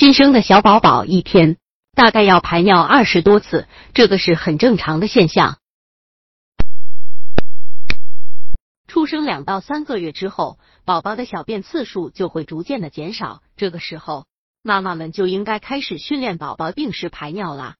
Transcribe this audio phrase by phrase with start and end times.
[0.00, 1.58] 新生的小宝宝一天
[1.94, 5.58] 大概要排尿二十多次，这个是很正常的现象。
[8.88, 14.24] 出生两到三个月之后，宝宝的小便次数就会逐渐的减少，这个时候
[14.62, 17.74] 妈妈们就应该开始训练宝宝定时排尿啦。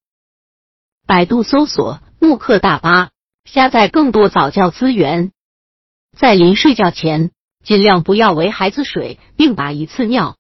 [1.06, 3.12] 百度搜索慕课大巴，
[3.46, 5.32] 下载更多早教资源。
[6.14, 7.30] 在临睡觉前，
[7.64, 10.36] 尽量不要喂孩子水，并把一次尿。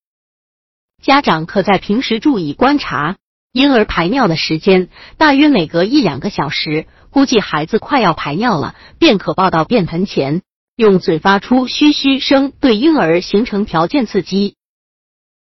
[1.02, 3.16] 家长可在平时注意观察
[3.52, 10.42] 婴儿排尿的时间，大约每隔一两个小时，估计孩子快要排尿了，便可抱到便盆前。
[10.76, 14.56] 用嘴发出嘘嘘声，对婴儿形成条件刺激。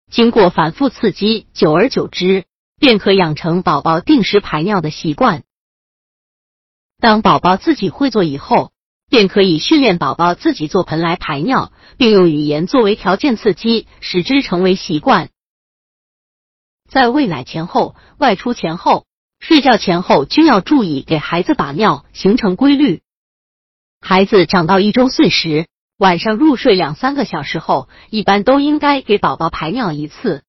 [0.09, 2.45] 经过反复刺激，久而久之，
[2.79, 5.43] 便可养成宝宝定时排尿的习惯。
[6.99, 8.71] 当宝宝自己会做以后，
[9.09, 15.29] 便可以训练宝宝自己做盆来排尿，并用语言作为条件刺激，使之成为习惯。
[16.91, 19.05] 在喂奶前后、外出前后、
[19.39, 23.01] 睡觉前后，均要注意给孩子把尿，形成规律。
[24.01, 25.67] 孩子长到一周岁时，
[25.97, 30.43] 晚上入睡两三个小时后，一般都应该给宝宝排尿一次。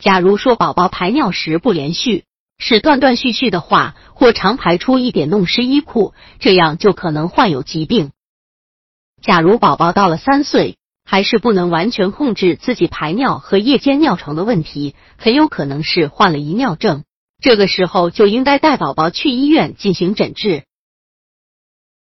[0.00, 2.24] 假如说宝宝排尿时不连续，
[2.58, 8.10] 是断断续续的话，或常排出一点弄湿衣裤，这样就可能患有疾病。
[9.22, 10.78] 假如宝宝到了三岁，
[11.10, 17.02] 还是不能完全控制自己排尿和夜间尿床的问题，很有可能是患了遗尿症。
[17.42, 20.62] 这个时候就应该带宝宝去医院进行诊治。